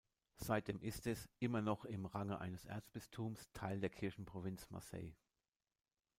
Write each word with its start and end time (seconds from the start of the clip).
Seitdem 0.37 0.81
ist 0.81 1.05
es, 1.05 1.29
immer 1.37 1.61
noch 1.61 1.85
im 1.85 2.07
Range 2.07 2.39
eines 2.41 2.65
Erzbistums, 2.65 3.51
Teil 3.53 3.79
der 3.79 3.91
Kirchenprovinz 3.91 4.71
Marseille. 4.71 5.13